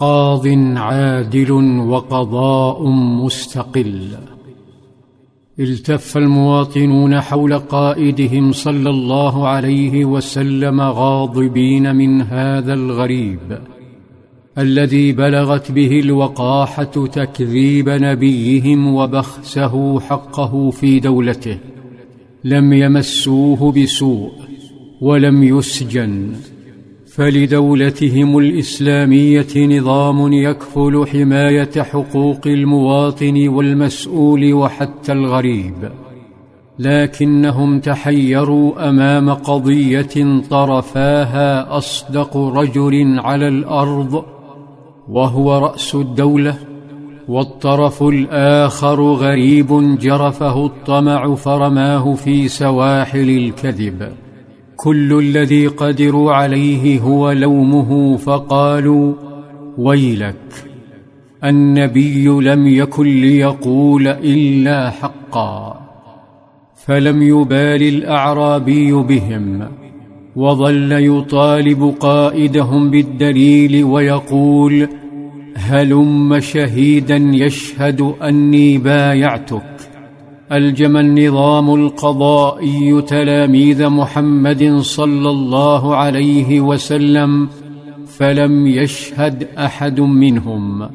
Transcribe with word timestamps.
قاض 0.00 0.46
عادل 0.76 1.50
وقضاء 1.80 2.88
مستقل. 2.90 4.08
التف 5.58 6.16
المواطنون 6.16 7.20
حول 7.20 7.58
قائدهم 7.58 8.52
صلى 8.52 8.90
الله 8.90 9.48
عليه 9.48 10.04
وسلم 10.04 10.80
غاضبين 10.80 11.96
من 11.96 12.22
هذا 12.22 12.74
الغريب 12.74 13.58
الذي 14.58 15.12
بلغت 15.12 15.72
به 15.72 16.00
الوقاحة 16.00 17.06
تكذيب 17.06 17.88
نبيهم 17.88 18.94
وبخسه 18.94 20.00
حقه 20.00 20.70
في 20.70 21.00
دولته. 21.00 21.58
لم 22.44 22.72
يمسوه 22.72 23.72
بسوء 23.72 24.32
ولم 25.00 25.44
يسجن. 25.44 26.32
فلدولتهم 27.18 28.38
الإسلامية 28.38 29.78
نظام 29.78 30.32
يكفل 30.32 31.06
حماية 31.12 31.82
حقوق 31.82 32.46
المواطن 32.46 33.48
والمسؤول 33.48 34.54
وحتى 34.54 35.12
الغريب. 35.12 35.90
لكنهم 36.78 37.80
تحيروا 37.80 38.88
أمام 38.88 39.30
قضية 39.30 40.40
طرفاها 40.50 41.76
أصدق 41.76 42.36
رجل 42.36 43.18
على 43.18 43.48
الأرض 43.48 44.24
وهو 45.08 45.58
رأس 45.58 45.94
الدولة 45.94 46.58
والطرف 47.28 48.02
الآخر 48.02 49.02
غريب 49.02 49.98
جرفه 49.98 50.66
الطمع 50.66 51.34
فرماه 51.34 52.14
في 52.14 52.48
سواحل 52.48 53.30
الكذب. 53.30 54.12
كل 54.80 55.18
الذي 55.18 55.66
قدروا 55.66 56.32
عليه 56.32 57.00
هو 57.00 57.30
لومه 57.30 58.16
فقالوا 58.16 59.14
ويلك 59.78 60.64
النبي 61.44 62.28
لم 62.28 62.66
يكن 62.66 63.20
ليقول 63.20 64.08
إلا 64.08 64.90
حقا 64.90 65.80
فلم 66.76 67.22
يبال 67.22 67.82
الأعرابي 67.82 68.92
بهم 68.92 69.68
وظل 70.36 70.92
يطالب 70.92 71.94
قائدهم 72.00 72.90
بالدليل 72.90 73.84
ويقول 73.84 74.88
هلم 75.56 76.40
شهيدا 76.40 77.16
يشهد 77.16 78.00
أني 78.22 78.78
بايعتك. 78.78 79.97
الجم 80.52 80.96
النظام 80.96 81.74
القضائي 81.74 83.02
تلاميذ 83.02 83.88
محمد 83.88 84.78
صلى 84.80 85.30
الله 85.30 85.96
عليه 85.96 86.60
وسلم 86.60 87.48
فلم 88.06 88.66
يشهد 88.66 89.48
أحد 89.58 90.00
منهم. 90.00 90.88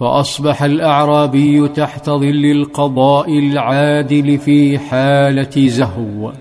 فأصبح 0.00 0.62
الأعرابي 0.62 1.68
تحت 1.68 2.10
ظل 2.10 2.44
القضاء 2.44 3.38
العادل 3.38 4.38
في 4.38 4.78
حالة 4.78 5.68
زهو 5.68 6.32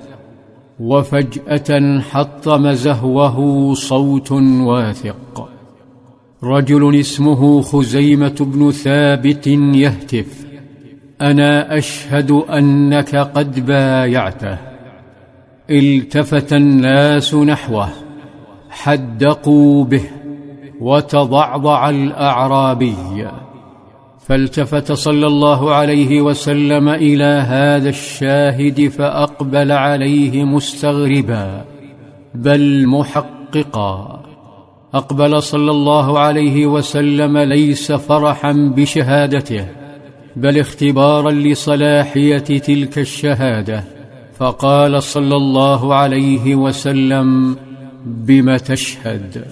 وفجأة 0.80 1.99
حطم 1.99 2.71
زهوه 2.71 3.73
صوت 3.73 4.31
واثق. 4.31 5.49
رجل 6.43 6.99
اسمه 6.99 7.61
خزيمة 7.61 8.35
بن 8.39 8.71
ثابت 8.71 9.47
يهتف 9.47 10.52
أنا 11.23 11.77
أشهد 11.77 12.31
أنك 12.31 13.16
قد 13.16 13.66
بايعته. 13.66 14.57
التفت 15.69 16.53
الناس 16.53 17.35
نحوه 17.35 17.89
حدقوا 18.69 19.83
به 19.83 20.03
وتضعضع 20.81 21.89
الأعرابي. 21.89 23.27
فالتفت 24.27 24.91
صلى 24.91 25.27
الله 25.27 25.73
عليه 25.73 26.21
وسلم 26.21 26.89
إلى 26.89 27.45
هذا 27.47 27.89
الشاهد 27.89 28.87
فأقبل 28.87 29.71
عليه 29.71 30.43
مستغربا. 30.43 31.65
بل 32.36 32.87
محققا. 32.87 34.23
أقبل 34.93 35.43
صلى 35.43 35.71
الله 35.71 36.19
عليه 36.19 36.65
وسلم 36.65 37.37
ليس 37.37 37.92
فرحا 37.92 38.52
بشهادته. 38.52 39.83
بل 40.36 40.60
اختبارا 40.60 41.32
لصلاحية 41.32 42.38
تلك 42.38 42.99
الشهادة. 42.99 43.83
فقال 44.38 45.04
صلى 45.04 45.36
الله 45.36 45.95
عليه 45.95 46.55
وسلم 46.55 47.55
بم 48.05 48.58
تشهد؟ 48.58 49.45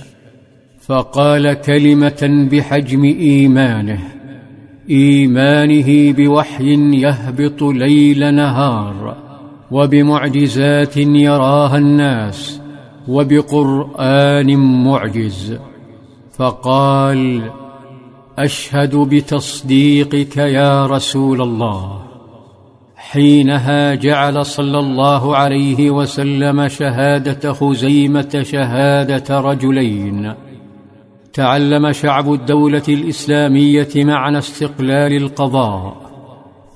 فقال 0.82 1.54
كلمة 1.54 2.48
بحجم 2.52 3.04
إيمانه 3.04 4.00
إيمانه 4.90 6.14
بوحي 6.14 6.74
يهبط 7.02 7.64
ليل 7.64 8.36
نهار 8.36 9.18
وبمعجزات 9.72 10.98
يراها 10.98 11.78
الناس 11.78 12.62
وبقرآن 13.08 14.58
معجز. 14.58 15.58
فقال 16.38 17.42
أشهد 18.40 18.96
بتصديقك 18.96 20.38
يا 20.38 20.86
رسول 20.86 21.42
الله. 21.42 22.02
حينها 22.96 23.96
جعل 23.96 24.46
صلى 24.46 24.80
الله 24.80 25.36
عليه 25.36 25.92
وسلم 25.92 26.68
شهادة 26.68 27.54
خزيمة 27.54 28.42
شهادة 28.42 29.40
رجلين. 29.40 30.34
تعلم 31.34 31.92
شعب 31.92 32.34
الدولة 32.34 32.84
الإسلامية 32.90 33.90
معنى 33.96 34.38
استقلال 34.38 35.18
القضاء 35.18 36.12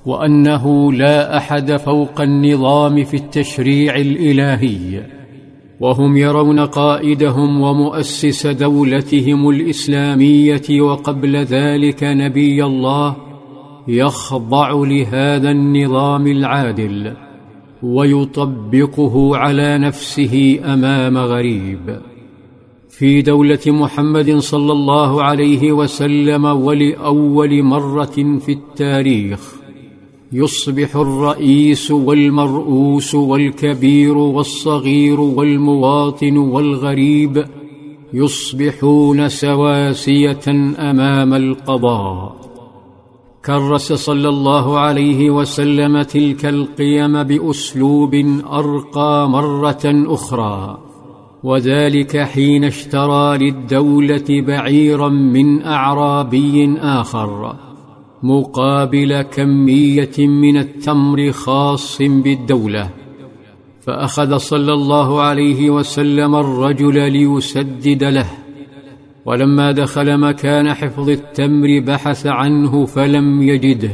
وأنه 0.05 0.93
لا 0.93 1.37
أحد 1.37 1.75
فوق 1.75 2.21
النظام 2.21 3.03
في 3.03 3.17
التشريع 3.17 3.95
الإلهي. 3.95 5.14
وهم 5.79 6.17
يرون 6.17 6.59
قائدهم 6.59 7.61
ومؤسس 7.61 8.47
دولتهم 8.47 9.49
الإسلامية 9.49 10.81
وقبل 10.81 11.35
ذلك 11.35 12.03
نبي 12.03 12.65
الله 12.65 13.15
يخضع 13.87 14.71
لهذا 14.71 15.51
النظام 15.51 16.27
العادل 16.27 17.13
ويطبقه 17.83 19.37
على 19.37 19.77
نفسه 19.77 20.59
أمام 20.63 21.17
غريب. 21.17 21.99
في 22.89 23.21
دولة 23.21 23.59
محمد 23.67 24.37
صلى 24.37 24.71
الله 24.71 25.23
عليه 25.23 25.71
وسلم 25.71 26.45
ولأول 26.45 27.63
مرة 27.63 28.39
في 28.39 28.51
التاريخ 28.51 29.64
يصبح 30.31 30.95
الرئيس 30.95 31.91
والمرؤوس 31.91 33.15
والكبير 33.15 34.17
والصغير 34.17 35.19
والمواطن 35.19 36.37
والغريب 36.37 37.45
يصبحون 38.13 39.29
سواسية 39.29 40.47
أمام 40.79 41.33
القضاء. 41.33 42.35
كرس 43.45 43.93
صلى 43.93 44.29
الله 44.29 44.79
عليه 44.79 45.29
وسلم 45.29 46.01
تلك 46.01 46.45
القيم 46.45 47.23
بأسلوب 47.23 48.15
أرقى 48.51 49.29
مرة 49.29 49.81
أخرى 49.85 50.77
وذلك 51.43 52.17
حين 52.17 52.63
اشترى 52.63 53.37
للدولة 53.37 54.25
بعيرا 54.29 55.09
من 55.09 55.61
أعرابي 55.61 56.77
آخر. 56.79 57.64
مقابل 58.23 59.21
كمية 59.21 60.17
من 60.17 60.57
التمر 60.57 61.31
خاص 61.31 62.01
بالدولة. 62.01 62.89
فأخذ 63.81 64.37
صلى 64.37 64.73
الله 64.73 65.21
عليه 65.21 65.69
وسلم 65.69 66.35
الرجل 66.35 67.11
ليسدد 67.11 68.03
له. 68.03 68.27
ولما 69.25 69.71
دخل 69.71 70.17
مكان 70.17 70.73
حفظ 70.73 71.09
التمر 71.09 71.79
بحث 71.79 72.27
عنه 72.27 72.85
فلم 72.85 73.41
يجده 73.41 73.91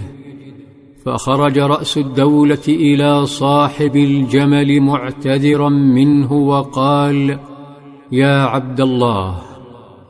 فخرج 1.05 1.59
رأس 1.59 1.97
الدولة 1.97 2.67
إلى 2.67 3.25
صاحب 3.25 3.95
الجمل 3.95 4.81
معتذرا 4.81 5.69
منه 5.69 6.33
وقال 6.33 7.39
يا 8.11 8.43
عبد 8.43 8.81
الله 8.81 9.50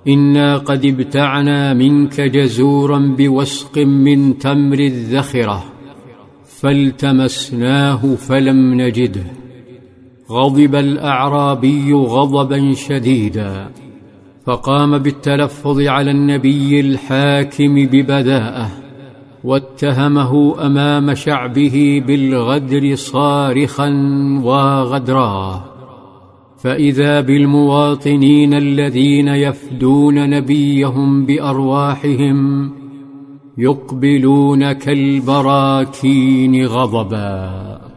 أنا 0.07 0.57
قد 0.57 0.85
ابتعنا 0.85 1.73
منك 1.73 2.21
جزورا 2.21 3.15
بوسق 3.17 3.77
من 3.77 4.37
تمر 4.37 4.79
الذخره 4.79 5.63
فالتمسناه 6.45 8.15
فلم 8.15 8.81
نجده 8.81 9.23
غضب 10.31 10.75
الاعرابي 10.75 11.93
غضبا 11.93 12.73
شديدا 12.73 13.69
فقام 14.45 14.97
بالتلفظ 14.97 15.81
على 15.81 16.11
النبي 16.11 16.79
الحاكم 16.79 17.85
ببذاءه 17.85 18.69
واتهمه 19.43 20.65
امام 20.65 21.13
شعبه 21.13 22.03
بالغدر 22.07 22.95
صارخا 22.95 23.89
وغدراه 24.43 25.63
فإذا 26.61 27.21
بالمواطنين 27.21 28.53
الذين 28.53 29.27
يفدون 29.27 30.29
نبيهم 30.29 31.25
بأرواحهم 31.25 32.71
يقبلون 33.57 34.71
كالبراكين 34.71 36.65
غضبا. 36.65 37.90